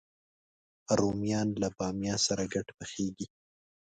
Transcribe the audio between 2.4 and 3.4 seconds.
ګډ پخېږي